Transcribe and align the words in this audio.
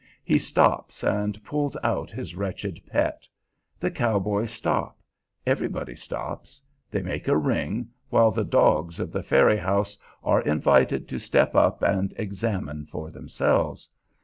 He 0.23 0.39
stops, 0.39 1.03
and 1.03 1.43
pulls 1.45 1.77
out 1.83 2.09
his 2.09 2.33
wretched 2.33 2.81
pet. 2.87 3.27
The 3.79 3.91
cow 3.91 4.17
boys 4.17 4.49
stop; 4.49 4.97
everybody 5.45 5.93
stops; 5.93 6.59
they 6.89 7.03
make 7.03 7.27
a 7.27 7.37
ring, 7.37 7.87
while 8.09 8.31
the 8.31 8.43
dogs 8.43 8.99
of 8.99 9.11
the 9.11 9.21
ferry 9.21 9.57
house 9.57 9.99
are 10.23 10.41
invited 10.41 11.07
to 11.09 11.19
step 11.19 11.53
up 11.53 11.83
and 11.83 12.15
examine 12.17 12.87
for 12.87 13.11
themselves. 13.11 13.87